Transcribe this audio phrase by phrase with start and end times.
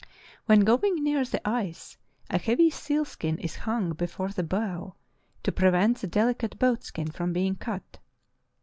[0.47, 1.95] When going near the ice
[2.31, 4.95] a heavy seal skin is hung before the bow
[5.43, 7.99] to prevent the delicate boat skin from being cut.